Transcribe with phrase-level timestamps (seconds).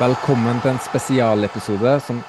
[0.00, 2.22] Velkommen til en spesialepisode som,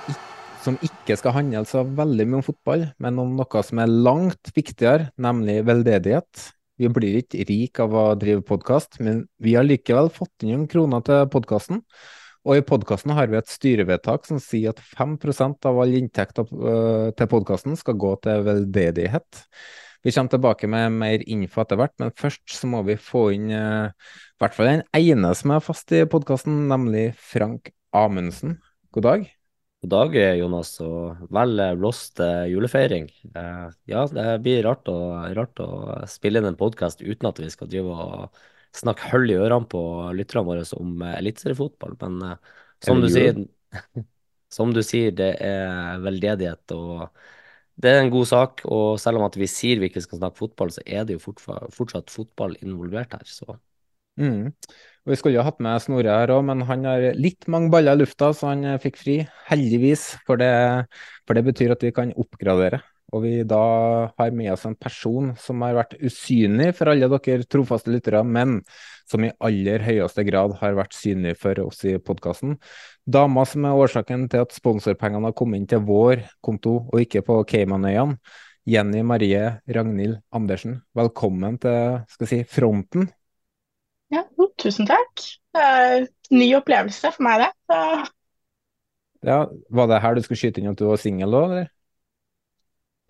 [0.59, 4.51] som ikke skal handle så veldig mye om fotball, men om noe som er langt
[4.51, 6.49] viktigere, nemlig veldedighet.
[6.75, 10.67] Vi blir ikke rike av å drive podkast, men vi har likevel fått inn noen
[10.73, 11.79] kroner til podkasten.
[12.43, 17.13] Og i podkasten har vi et styrevedtak som sier at 5% av all inntekt øh,
[17.15, 19.45] til podkasten skal gå til veldedighet.
[20.01, 23.51] Vi kommer tilbake med mer info etter hvert, men først så må vi få inn
[23.53, 28.57] uh, i hvert fall den ene som er fast i podkasten, nemlig Frank Amundsen.
[28.95, 29.29] God dag.
[29.81, 33.07] God dag, Jonas, og vel blåst eh, julefeiring.
[33.33, 34.97] Eh, ja, det blir rart å,
[35.33, 35.69] rart å
[36.09, 38.41] spille inn en podkast uten at vi skal drive og
[38.77, 39.81] snakke hull i ørene på
[40.15, 42.51] lytterne våre om eh, eliteseriefotball, men eh,
[42.85, 43.41] som, du sier,
[44.57, 47.07] som du sier, det er veldedighet og
[47.81, 50.39] det er en god sak, og selv om at vi sier vi ikke skal snakke
[50.39, 51.33] fotball, så er det jo
[51.73, 53.27] fortsatt, fotball involvert her.
[53.27, 53.57] Så
[54.19, 54.51] Mm.
[55.01, 57.95] Og Vi skulle jo hatt med Snorre her òg, men han har litt mange baller
[57.95, 59.15] i lufta, så han eh, fikk fri.
[59.47, 60.51] Heldigvis, for det,
[61.25, 62.81] for det betyr at vi kan oppgradere.
[63.11, 63.61] Og vi da
[64.17, 68.61] har med oss en person som har vært usynlig for alle dere trofaste lyttere, men
[69.09, 72.55] som i aller høyeste grad har vært synlig for oss i podkasten.
[73.03, 77.25] Dama som er årsaken til at sponsorpengene har kommet inn til vår konto og ikke
[77.27, 78.15] på Caymanøyene.
[78.69, 83.09] Jenny Marie Ragnhild Andersen, velkommen til skal si, fronten.
[84.13, 85.23] Ja, jo, tusen takk.
[85.51, 87.51] Det er ny opplevelse for meg, det.
[87.67, 87.81] Så,
[89.25, 91.67] Ja, var det her du skulle skyte inn at du var singel òg, eller?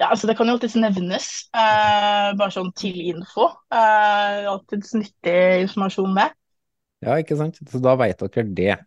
[0.02, 3.52] Ja, altså, det kan jo alltids nevnes, eh, bare sånn til info.
[3.70, 6.38] Eh, alltids nyttig informasjon, med.
[7.06, 7.60] Ja, ikke sant?
[7.70, 8.78] Så da vet dere det.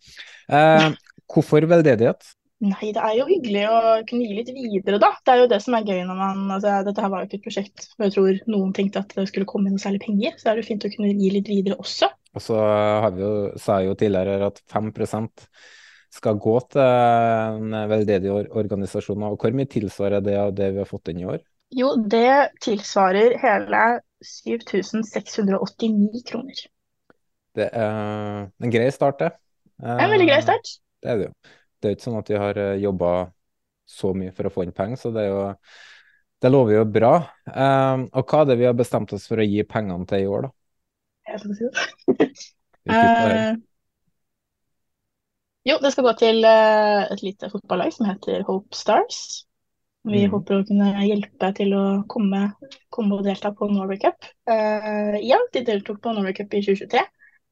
[0.51, 0.89] Eh,
[1.31, 2.35] hvorfor veldedighet?
[2.65, 5.11] Nei, det er jo hyggelig å kunne gi litt videre, da.
[5.23, 7.41] Det er jo det som er gøy når man altså, Dette her var jo ikke
[7.43, 10.39] et prosjekt hvor jeg tror noen tenkte at det skulle komme inn noe særlig penger.
[10.41, 12.11] Så er det jo fint å kunne gi litt videre også.
[12.35, 14.91] Og så har vi jo, sa jeg jo tidligere at 5
[16.15, 19.25] skal gå til en veldedig or- organisasjon.
[19.27, 21.41] Og hvor mye tilsvarer det av det vi har fått inn i år?
[21.75, 23.83] Jo, det tilsvarer hele
[24.25, 26.65] 7689 kroner.
[27.55, 29.31] Det er en grei start, det.
[29.79, 30.75] Det er en veldig grei start.
[31.03, 31.35] Det er det jo.
[31.79, 33.11] Det er jo ikke sånn at vi har jobba
[33.91, 35.43] så mye for å få inn penger, så det er jo
[36.45, 37.11] Det lover jo bra.
[37.49, 40.29] Eh, og hva er det vi har bestemt oss for å gi pengene til i
[40.29, 40.51] år, da?
[41.31, 42.27] Jeg skal si det.
[42.85, 43.39] Vi kutter her.
[43.39, 43.55] Eh,
[45.65, 49.45] jo, det skal gå til eh, et lite fotballag som heter Hope Stars.
[50.05, 50.33] Vi mm.
[50.35, 52.43] håper å kunne hjelpe til å komme,
[52.93, 54.27] komme og delta på Norway Cup.
[54.45, 57.01] Uh, ja, de deltok på Norway Cup i 2023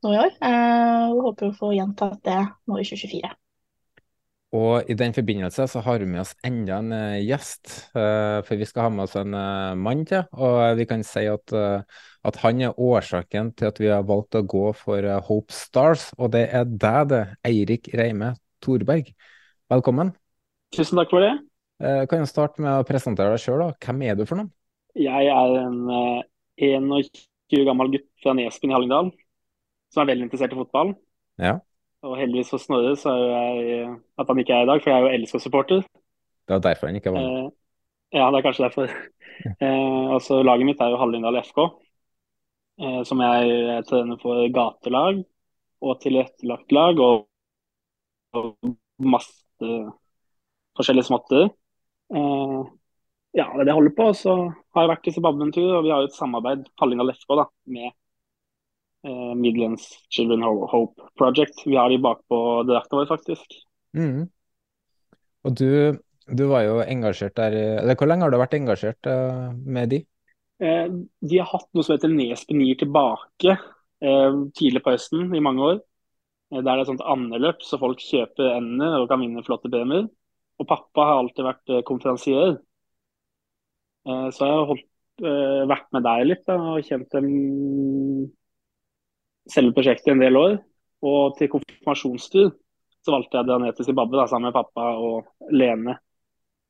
[0.03, 3.33] nå i år, Uh, og håper å få gjentatt det nå i 2024.
[4.53, 8.61] Og i den forbindelse så har vi med oss enda en eh, gjest, eh, for
[8.61, 10.27] vi skal ha med oss en eh, mann til.
[10.37, 14.45] Og vi kan si at, at han er årsaken til at vi har valgt å
[14.45, 19.09] gå for Hope Stars, og det er deg, det, Eirik Reime Thorberg.
[19.73, 20.13] Velkommen.
[20.77, 21.33] Tusen takk for det.
[22.09, 23.65] Kan du starte med å presentere deg sjøl?
[23.83, 24.53] Hvem er du for noen?
[24.99, 26.25] Jeg er en eh,
[26.61, 29.13] 21 gammel gutt fra Nesbyen i Hallingdal
[29.93, 30.93] som er veldig interessert i fotball.
[31.41, 31.59] Ja.
[32.03, 34.99] Og heldigvis for Snorre så er jeg at han ikke er i dag, for jeg
[34.99, 35.85] er jo LSK-supporter.
[36.49, 37.45] Det var derfor han ikke var med.
[37.45, 38.95] Eh, ja, det er kanskje derfor.
[39.43, 41.57] Eh, og så Laget mitt er jo Hallingdal FK,
[42.85, 45.23] eh, som jeg, jeg trener for gatelag
[45.83, 47.25] og tilrettelagt lag og,
[48.37, 49.71] og masse
[50.79, 51.49] forskjellige småtter.
[52.13, 52.61] Eh,
[53.41, 54.11] ja, det er det jeg holder på.
[54.21, 57.17] Så har jeg vært i Zimbabwe en tur, og vi har jo et samarbeid Hallingdal
[57.17, 57.91] FK da, med
[59.09, 61.65] uh, Midlands Children Hope Project.
[61.67, 62.39] Vi har de bakpå
[62.69, 63.59] drakta vår, faktisk.
[63.97, 64.25] Mm.
[65.43, 65.99] Og du,
[66.31, 67.53] du, var jo engasjert der
[67.83, 70.05] Eller hvor lenge har du vært engasjert uh, med de?
[70.63, 73.57] de har hatt noe som heter Nesbyen gir tilbake
[74.55, 75.81] tidlig på høsten i mange år.
[76.55, 80.05] Der det er et sånt andeløp, så folk kjøper ender og kan vinne flotte premier.
[80.63, 82.61] Og pappa har alltid vært konferansier.
[84.09, 84.89] Eh, så jeg har holdt,
[85.23, 87.29] eh, vært med deg litt da, og kjent dem
[89.51, 90.57] selve prosjektet en del år.
[91.03, 92.53] Og til konfirmasjonstur
[93.03, 95.97] så valgte jeg å dra ned til Zimbabwe da, sammen med pappa og Lene,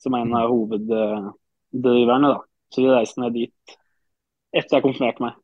[0.00, 2.32] som er en av hoveddriverne.
[2.32, 2.38] da.
[2.72, 3.76] Så vi reiste ned dit
[4.52, 5.36] etter jeg konfirmerte meg.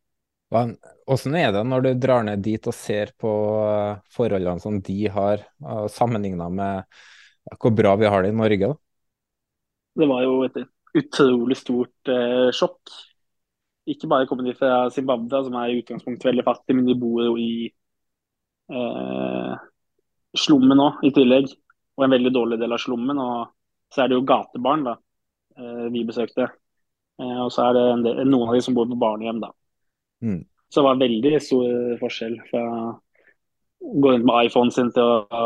[0.48, 3.30] Hvordan er det når du drar ned dit og ser på
[3.68, 5.44] eh, forholdene som de har,
[5.92, 7.00] sammenligna med
[7.60, 8.72] hvor bra vi har det i Norge?
[8.72, 8.76] da?
[9.98, 10.58] Det var jo et
[10.98, 12.80] utrolig stort eh, sjokk.
[13.88, 17.22] Ikke bare kommer de fra Zimbabwe, som er i utgangspunktet veldig fattig, men de bor
[17.24, 17.68] jo i
[18.68, 19.54] eh,
[20.36, 21.50] slummen nå i tillegg.
[21.98, 23.18] Og en veldig dårlig del av slummen.
[23.18, 23.48] Og
[23.94, 24.96] så er det jo gatebarn da,
[25.56, 26.50] eh, vi besøkte.
[27.18, 29.50] Eh, og så er det del, noen av de som bor på barnehjem, da.
[30.22, 30.42] Mm.
[30.68, 35.40] Så det var veldig stor forskjell fra å gå rundt med iPhonen sin til å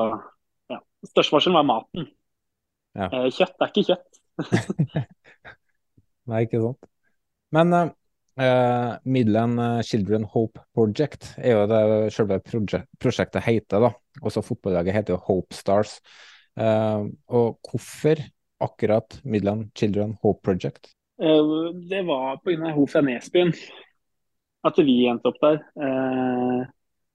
[0.73, 0.81] ja.
[1.07, 2.09] Største forskjellen var maten.
[2.99, 3.09] Ja.
[3.09, 4.23] Eh, kjøtt er ikke kjøtt.
[6.31, 6.89] Nei, ikke sant.
[7.53, 7.75] Men
[8.41, 13.93] uh, Midland Children Hope Project er jo det selve prosjektet heter, da.
[14.23, 15.99] Også fotballaget heter jo Hope Stars.
[16.59, 18.21] Uh, og hvorfor
[18.63, 20.93] akkurat Midland Children Hope Project?
[21.19, 22.73] Det var pga.
[22.75, 23.53] Hofia Nesbyen
[24.67, 25.59] at vi endte opp der.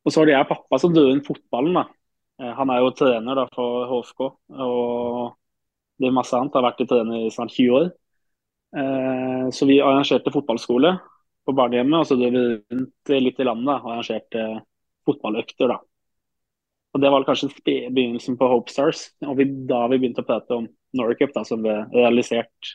[0.03, 1.75] Og så var det jeg og pappa som døde inn fotballen.
[1.79, 1.83] da.
[2.59, 4.21] han er jo trener da, for HFK.
[4.51, 5.37] og
[5.97, 6.55] det er masse annet.
[6.55, 7.89] Har vært trener i snart 20 år.
[8.75, 10.97] Eh, så vi arrangerte fotballskole
[11.47, 12.41] på barnehjemmet, og så dro vi
[12.73, 14.47] rundt litt i landet og arrangerte
[15.07, 15.71] fotballøkter.
[15.71, 15.79] da.
[16.93, 20.57] Og Det var kanskje begynnelsen på Hope Stars, og vi, da vi begynte å prate
[20.57, 20.67] om
[20.97, 22.73] Norway da, som ble realisert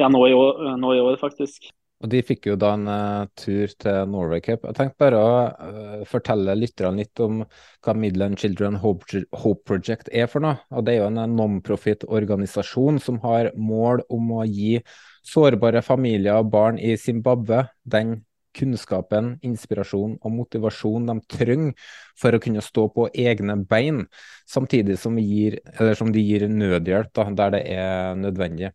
[0.00, 1.70] ja, nå i år, nå i år faktisk.
[2.02, 4.64] Og De fikk jo da en uh, tur til Norway Cup.
[4.66, 10.10] Jeg tenkte bare å uh, fortelle lytterne litt om hva Midland Children Hope, Hope, Project
[10.10, 10.58] er for noe.
[10.74, 14.80] Og Det er jo en non-profit-organisasjon som har mål om å gi
[15.22, 18.18] sårbare familier og barn i Zimbabwe den
[18.56, 24.02] kunnskapen, inspirasjon og motivasjon de trenger for å kunne stå på egne bein,
[24.48, 25.58] samtidig som, gir,
[25.96, 28.72] som de gir nødhjelp da, der det er nødvendig.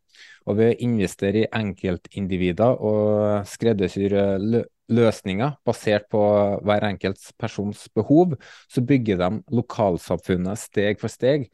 [0.47, 4.25] Og ved å investere i enkeltindivider og skreddersyre
[4.87, 6.21] løsninger basert på
[6.63, 8.37] hver enkelts persons behov,
[8.71, 11.49] så bygger de lokalsamfunnet steg for steg.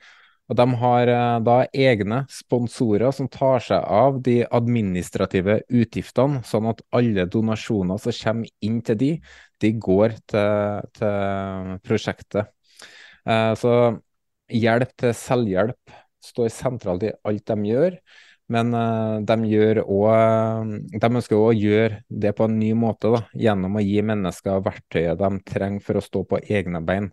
[0.52, 6.68] Og de har eh, da egne sponsorer som tar seg av de administrative utgiftene, sånn
[6.74, 9.12] at alle donasjoner som kommer inn til de,
[9.64, 12.52] de går til, til prosjektet.
[13.24, 13.74] Eh, så
[14.52, 17.98] hjelp til selvhjelp står sentralt i alt de gjør.
[18.52, 23.24] Men uh, de, gjør også, de ønsker å gjøre det på en ny måte, da,
[23.40, 27.10] gjennom å gi mennesker verktøyet de trenger for å stå på egne bein.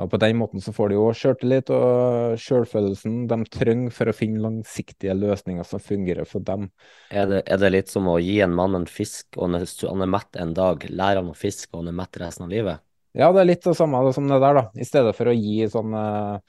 [0.00, 4.14] Og På den måten så får de òg sjøltillit og sjølfølelsen de trenger for å
[4.16, 6.70] finne langsiktige løsninger som fungerer for dem.
[7.12, 10.14] Er det, er det litt som å gi en mann en fisk, og han er
[10.14, 12.80] mett en dag, lærer han å fiske, og han er mett resten av livet?
[13.12, 14.64] Ja, det er litt det samme som det der, da.
[14.80, 16.40] I stedet for å gi sånn uh,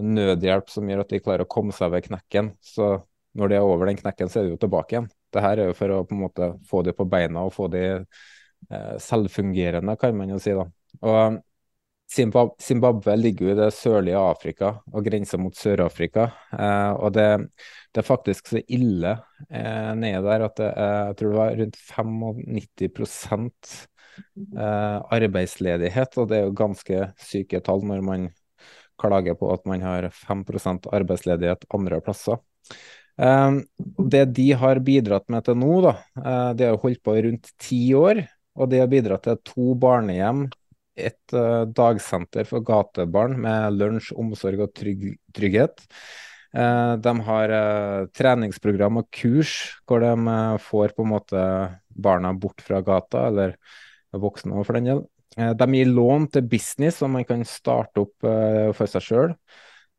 [0.00, 2.94] nødhjelp som gjør at de klarer å komme seg over knekken, så
[3.38, 5.10] når de er over den knekken, så er de jo tilbake igjen.
[5.30, 7.68] Det her er jo for å på en måte få de på beina og få
[7.70, 10.56] de eh, selvfungerende, kan man jo si.
[10.56, 10.66] da.
[11.06, 11.38] Og
[12.10, 16.26] Zimbabwe ligger jo i det sørlige Afrika og grenser mot Sør-Afrika.
[16.56, 17.28] Eh, og det,
[17.92, 19.14] det, er faktisk så ille
[19.46, 23.78] eh, nede der at det er, jeg tror det var rundt 95
[24.58, 26.18] eh, arbeidsledighet.
[26.18, 28.26] Og det er jo ganske syke tall når man
[29.00, 32.42] klager på at man har 5% arbeidsledighet andre plasser.
[33.20, 33.64] Ehm,
[34.10, 37.52] det de har bidratt med til nå, da, uh, de har holdt på i rundt
[37.60, 38.22] ti år.
[38.60, 40.48] Og de har bidratt til to barnehjem,
[41.00, 45.84] et uh, dagsenter for gatebarn med lunsj, omsorg og trygg, trygghet.
[46.50, 47.54] Uh, de har
[48.16, 49.54] treningsprogram og kurs
[49.86, 50.34] hvor de
[50.64, 51.44] får på en måte
[51.90, 53.54] barna bort fra gata, eller
[54.10, 55.04] voksne for den del.
[55.36, 58.26] de gir lån til business som man kan starte opp
[58.74, 59.34] for seg sjøl.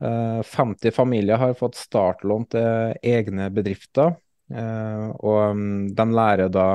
[0.02, 4.16] 50 eh, familier har fått startlån til egne bedrifter.
[4.52, 6.66] Eh, og mm, de lærer da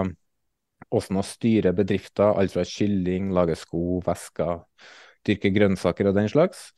[0.87, 4.62] hvordan å styre bedrifter, alt fra kylling, lage sko, vesker,
[5.26, 6.71] dyrke grønnsaker og den slags.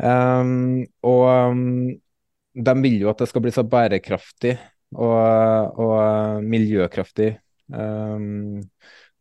[0.00, 1.90] Um, og um,
[2.56, 4.54] de vil jo at det skal bli så bærekraftig
[4.96, 7.28] og, og miljøkraftig.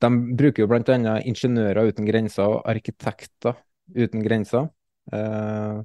[0.02, 0.10] De
[0.40, 1.18] bruker jo bl.a.
[1.28, 3.60] ingeniører uten grenser og arkitekter
[4.00, 4.72] uten grenser.
[5.12, 5.84] Uh,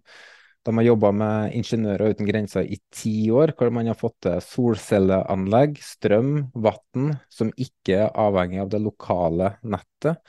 [0.66, 4.40] de har jobba med Ingeniører uten grenser i ti år, hvor man har fått til
[4.44, 10.20] solcelleanlegg, strøm, vann, som ikke er avhengig av det lokale nettet.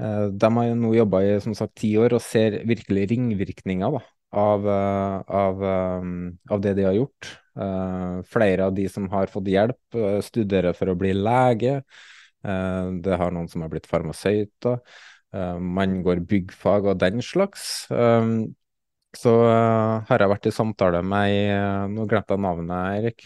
[0.00, 3.94] Uh, de har jo nå jobba i som sagt ti år og ser virkelig ringvirkninger
[3.94, 4.00] da,
[4.40, 5.62] av, uh, av,
[6.02, 6.16] um,
[6.50, 7.34] av, det de har gjort.
[8.26, 11.76] flere av de som har fått hjelp, studerer for å bli lege.
[12.44, 14.80] Eh, det har noen som har blitt farmasøyter.
[15.34, 17.86] Eh, man går byggfag og den slags.
[19.14, 19.34] Eh, så
[20.08, 23.24] har jeg vært i samtale med ei Nå glemte jeg navnet, Erik.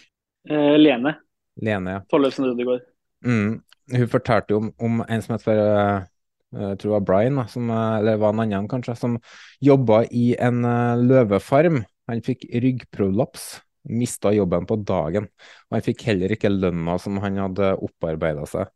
[0.48, 1.16] Eh, Lene.
[1.60, 2.04] Lene, ja.
[2.10, 2.84] Tollefsen Rudegård.
[3.24, 3.60] Mm.
[3.94, 5.62] Hun fortalte jo om, om en som heter
[6.48, 9.18] jeg tror det var Brian, som, eller var en annen kanskje, som
[9.60, 10.62] jobba i en
[11.04, 11.82] løvefarm.
[12.08, 13.58] Han fikk ryggprolaps,
[13.92, 15.26] mista jobben på dagen.
[15.68, 18.72] Og han fikk heller ikke lønna som han hadde opparbeida seg.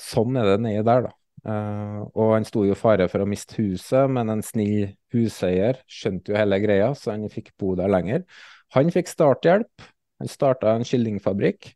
[0.00, 1.12] Sånn er det nedi der, da.
[1.44, 6.32] Uh, og han sto jo fare for å miste huset, men en snill huseier skjønte
[6.32, 8.24] jo hele greia, så han fikk bo der lenger.
[8.76, 9.84] Han fikk starthjelp.
[10.22, 11.74] Han starta en kyllingfabrikk,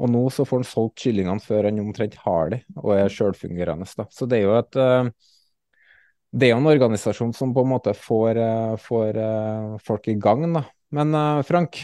[0.00, 3.88] og nå så får han solgt kyllingene før han omtrent har de, og er sjølfungerende.
[4.08, 5.12] Så det er jo et uh,
[6.30, 9.18] det er jo en organisasjon som på en måte får, uh, får
[9.84, 10.64] folk i gang, da.
[10.94, 11.14] Men
[11.46, 11.76] Frank,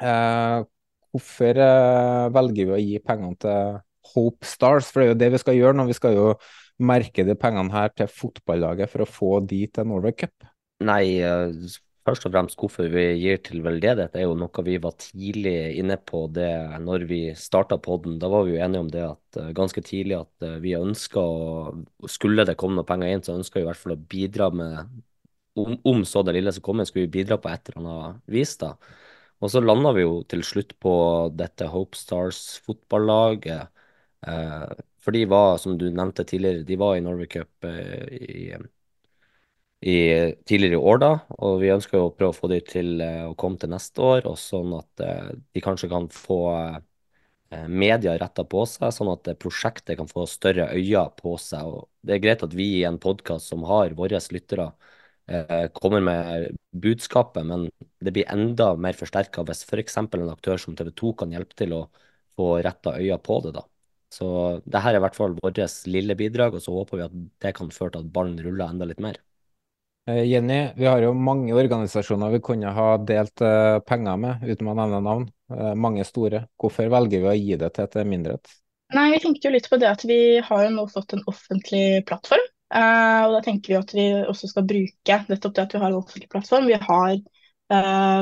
[0.00, 1.58] hvorfor
[2.32, 3.74] velger vi å gi pengene til
[4.14, 5.86] Hope Stars, for det er jo det vi skal gjøre nå.
[5.90, 6.26] Vi skal jo
[6.80, 10.48] merke de pengene her til fotballaget for å få de til Norway Cup.
[10.86, 11.52] Nei, eh,
[12.08, 15.98] først og fremst hvorfor vi gir til veldedighet, er jo noe vi var tidlig inne
[16.00, 18.18] på det når vi starta podden.
[18.22, 21.26] Da var vi jo enige om det at eh, ganske tidlig at eh, vi ønska
[22.08, 24.96] Skulle det komme noen penger inn, så ønska vi i hvert fall å bidra med
[25.60, 28.54] om, om så det lille som kommer, skulle vi bidra på et eller annet vis,
[28.60, 28.74] da.
[29.40, 30.94] Og så landa vi jo til slutt på
[31.32, 33.68] dette Hope Stars-fotballaget
[35.00, 38.56] for de var, som du nevnte tidligere, de var i Norway Cup eh, i,
[39.80, 39.96] i,
[40.46, 41.10] tidligere i år, da.
[41.40, 44.28] Og vi ønsker å prøve å få de til eh, å komme til neste år,
[44.28, 45.04] og sånn at
[45.40, 46.40] de kanskje kan få
[47.66, 51.66] media retta på seg, sånn at prosjektet kan få større øyne på seg.
[51.66, 54.68] Og det er greit at vi i en podkast som har våre lyttere,
[55.74, 57.66] kommer med budskapet, men
[58.02, 59.98] det blir enda mer forsterka hvis f.eks.
[59.98, 61.82] En aktør som TV 2 kan hjelpe til å
[62.38, 63.56] få retta øya på det.
[63.58, 63.66] da.
[64.10, 64.26] Så
[64.66, 67.52] det her er i hvert fall vårt lille bidrag, og så håper vi at det
[67.56, 69.20] kan føre til at ballen ruller enda litt mer.
[70.10, 74.70] Eh, Jenny, vi har jo mange organisasjoner vi kunne ha delt uh, penger med, uten
[74.70, 75.28] å nevne navn.
[75.52, 76.46] Uh, mange store.
[76.60, 78.54] Hvorfor velger vi å gi det til et mindrehet?
[78.96, 82.02] Nei, Vi tenkte jo litt på det at vi har jo nå fått en offentlig
[82.08, 82.48] plattform.
[82.70, 85.98] Og da tenker vi at vi også skal bruke nettopp det at vi har en
[85.98, 86.68] offentlig plattform.
[86.70, 87.39] Vi har Uh,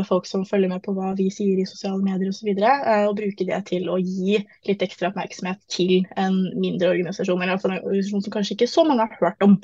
[0.08, 2.50] folk som følger med på hva vi sier i sosiale medier osv.
[2.52, 4.38] Uh, eh, og bruke det til å gi
[4.68, 9.06] litt ekstra oppmerksomhet til en mindre organisasjon, eller en organisasjon som kanskje ikke så mange
[9.06, 9.58] har hørt om.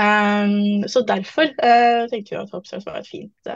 [0.00, 3.50] Um, så derfor tenkte vi at Hoppstars var et fint,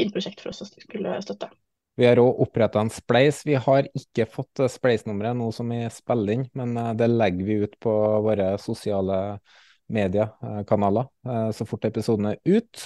[0.00, 1.52] fint, prosjekt for oss å skulle støtte.
[1.94, 3.44] Vi har òg oppretta en spleis.
[3.46, 7.76] Vi har ikke fått spleisnummeret nå som vi spiller inn, men det legger vi ut
[7.78, 7.92] på
[8.26, 9.38] våre sosiale
[9.86, 11.06] mediekanaler.
[11.26, 12.84] Eh, så fort episoden er ut,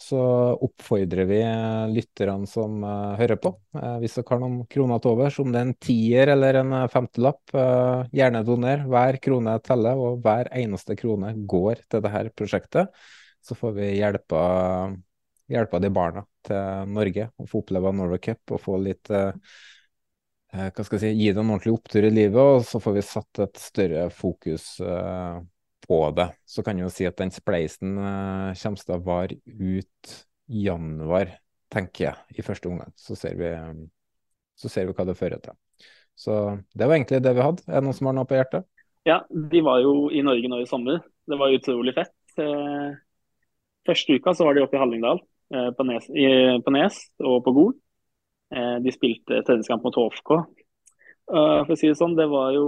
[0.00, 0.20] så
[0.62, 1.40] oppfordrer vi
[1.94, 5.60] lytterne som eh, hører på, eh, hvis dere har noen kroner til overs, om det
[5.60, 7.42] er en tier eller en femtelapp,
[8.14, 8.84] gjerne doner.
[8.90, 13.04] Hver krone teller, og hver eneste krone går til dette prosjektet.
[13.44, 14.40] Så får vi hjelpe
[15.52, 20.96] hjelpe de barna til Norge å få oppleve Norway Cup og få litt hva skal
[20.96, 23.58] jeg si, gi dem en ordentlig opptur i livet, og så får vi satt et
[23.58, 25.42] større fokus uh,
[25.84, 26.30] på det.
[26.48, 30.14] Så kan jeg jo si at den spleisen uh, kommer til å vare ut
[30.50, 31.36] januar,
[31.72, 32.92] tenker jeg, i første omgang.
[32.96, 33.50] Så ser vi,
[34.58, 35.56] så ser vi hva det fører til.
[36.14, 36.34] Så
[36.74, 37.64] det var egentlig det vi hadde.
[37.66, 38.66] Er det noen som har noe på hjertet?
[39.04, 41.02] Ja, de var jo i Norge nå i sommer.
[41.28, 42.14] Det var utrolig fett.
[42.40, 42.92] Eh,
[43.84, 45.20] første uka så var de oppe i Hallingdal,
[45.52, 46.26] eh, på, Nes, i,
[46.64, 47.74] på Nes og på Gol.
[48.54, 50.38] Eh, de spilte treningskamp mot HFK.
[51.24, 52.64] Uh, for å si Det sånn, det, var jo,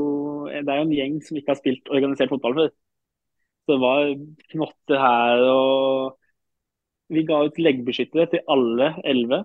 [0.49, 2.71] det er jo en gjeng som ikke har spilt organisert fotball før.
[3.67, 4.13] Det var
[4.53, 6.17] knotter her og
[7.13, 9.45] Vi ga ut leggbeskyttere til alle elleve.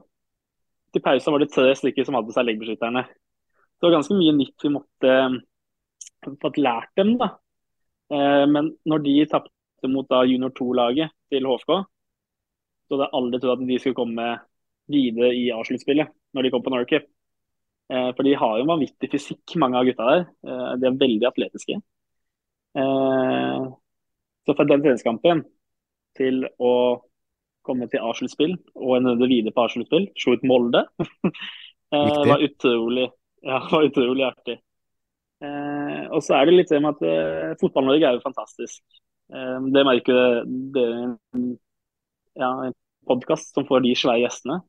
[0.92, 3.04] Til pausa var det tre stykker som hadde seg leggbeskytterne.
[3.06, 5.14] Det var ganske mye nytt vi måtte
[6.42, 7.16] fått lært dem.
[7.22, 7.30] da.
[8.14, 11.72] Eh, men når de tapte mot da junior 2-laget til HFK,
[12.88, 14.28] så hadde jeg aldri trodd at de skulle komme
[14.92, 17.06] videre i A-sluttspillet når de kom på Norcup.
[17.92, 20.26] Eh, for de har jo vanvittig fysikk, mange av gutta der.
[20.48, 21.82] Eh, de er veldig atletiske.
[24.46, 25.44] Så fra den treningskampen
[26.18, 26.74] til å
[27.66, 30.10] komme til A-sluttspill og en runde videre på A-sluttspill.
[30.20, 30.86] Slo ut Molde.
[31.92, 33.10] Eh, det var utrolig,
[33.44, 34.54] ja, det var utrolig artig.
[35.44, 38.80] Eh, og så er det litt det med at eh, Fotball-Norge er jo fantastisk.
[39.28, 40.86] Eh, det merker det,
[41.36, 41.42] det
[42.40, 42.78] ja, en
[43.12, 44.62] podkast som får de svære gjestene.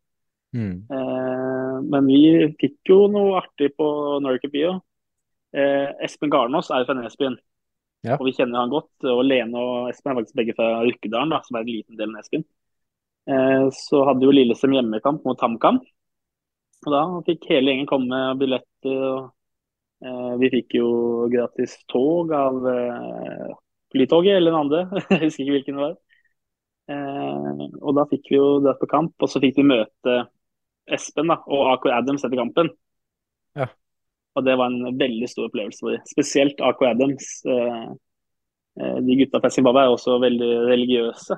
[0.50, 0.74] Mm.
[0.90, 2.22] Eh, men vi
[2.60, 3.86] fikk jo noe artig på
[4.24, 4.80] Norway Bio.
[5.54, 7.36] Eh, Espen Garnås er fra Nesbyen,
[8.02, 8.16] Ja.
[8.18, 8.90] og vi kjenner han godt.
[9.06, 12.14] Og Lene og Espen er faktisk begge fra Rukkedalen, da, som er en liten del
[12.14, 12.44] av Espen.
[13.30, 15.78] Eh, så hadde jo Lillestrøm hjemmekamp mot HamKam.
[16.82, 19.04] Og da fikk hele gjengen komme med billetter.
[19.06, 20.88] og eh, Vi fikk jo
[21.32, 23.52] gratis tog av eh,
[23.92, 24.78] Flytoget eller den andre,
[25.12, 25.99] jeg husker ikke hvilken det var.
[27.85, 30.14] Og da fikk vi jo dratt på kamp, og så fikk vi møte
[30.97, 32.73] Espen da, og AK Adams etter kampen.
[33.56, 33.68] Ja.
[34.32, 36.04] Og det var en veldig stor opplevelse for dem.
[36.08, 37.30] Spesielt AK Adams.
[37.44, 37.88] Eh,
[38.80, 41.36] eh, de gutta fra Zimbabwe er også veldig religiøse.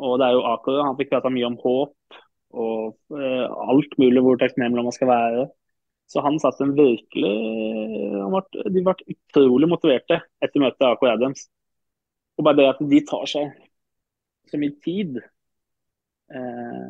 [0.00, 2.20] Og det er jo AK, han fikk prata mye om håp
[2.50, 5.48] og eh, alt mulig hvor takknemlig man skal være.
[6.10, 7.34] Så han satt en virkelig
[8.74, 11.44] De ble utrolig motiverte etter møtet AK Adams.
[12.38, 13.52] Og bare det at de tar seg
[14.50, 15.20] så mye tid
[16.34, 16.88] eh,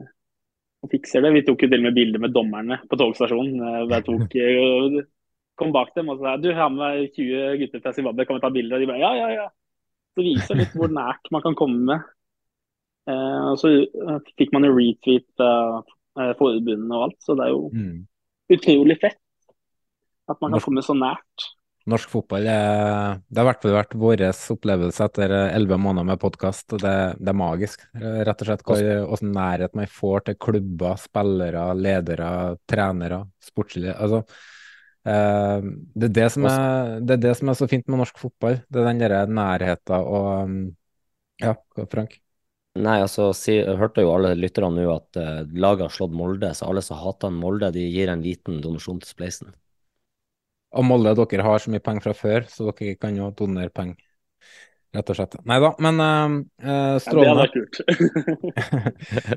[0.80, 1.32] og fikser det.
[1.36, 3.56] Vi tok jo til og med bilder med dommerne på togstasjonen.
[3.60, 5.00] Eh, jeg tok, eh,
[5.60, 8.50] kom bak dem og sa du har med 20 gutter fra Zimbabwe, kan vi ta
[8.54, 8.78] bilder?
[8.78, 9.48] Og de bare ja, ja, ja.
[10.16, 12.08] Så viser litt hvor nært man kan komme med.
[13.10, 13.70] Eh, og så
[14.38, 15.84] fikk man jo retweet av
[16.40, 18.00] forbundene og alt, så det er jo Mm.
[18.50, 19.20] utrolig fett
[20.28, 21.46] at man kan komme så nært.
[21.88, 24.22] Norsk fotball det har i hvert fall vært vår
[24.52, 26.74] opplevelse etter elleve måneder med podkast.
[26.74, 28.64] Det, det er magisk, rett og slett.
[28.68, 32.30] Hvilken nærhet man får til klubber, spillere, ledere,
[32.68, 34.20] trenere, sportslige altså,
[35.08, 38.20] eh, det, er det, som er, det er det som er så fint med norsk
[38.20, 38.60] fotball.
[38.68, 40.66] Det er den derre nærheten og
[41.40, 41.56] Ja,
[41.88, 42.20] Frank?
[42.78, 46.68] Nei, altså, si, hørte jo alle lytterne nå at uh, laget har slått Molde, så
[46.68, 49.56] alle som hater Molde, de gir en liten donasjon til Spleisen.
[50.78, 53.98] Og Molde, dere har så mye penger fra før, så dere kan jo donere penger.
[54.90, 55.36] Rett og slett.
[55.46, 56.32] Nei da, men uh,
[56.66, 57.44] Ja, det strålende.
[57.44, 57.76] hadde vært kult.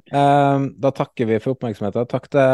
[0.09, 2.07] uh, da takker vi for oppmerksomheten.
[2.09, 2.45] Takk til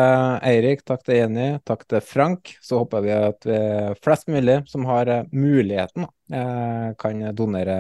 [0.50, 2.52] Eirik, takk til Jenny, takk til Frank.
[2.64, 3.60] Så håper vi at vi,
[4.04, 7.78] flest mulig som har eh, muligheten, uh, kan donere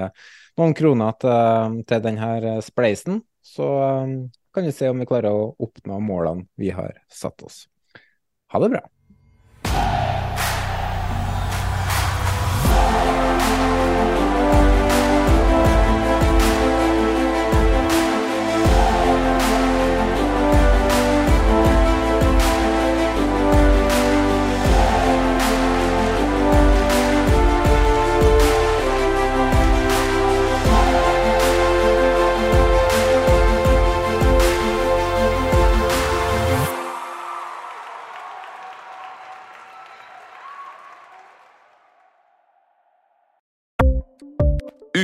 [0.59, 3.19] noen kroner til, til denne spleisen.
[3.43, 4.15] Så eh,
[4.55, 7.65] kan vi se om vi klarer å oppnå målene vi har satt oss.
[8.53, 8.85] Ha det bra.